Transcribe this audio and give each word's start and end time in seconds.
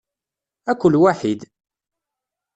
Akk 0.71 0.81
lwaḥid! 0.93 1.41